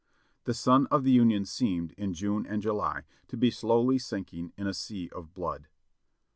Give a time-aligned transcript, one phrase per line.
[0.45, 4.65] The sun of the Union seemed, in June and July, to be slowly sinking in
[4.65, 5.67] a sea of blood.